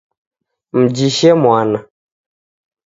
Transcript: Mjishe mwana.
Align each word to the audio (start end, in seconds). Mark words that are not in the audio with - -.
Mjishe 0.77 1.31
mwana. 1.41 1.79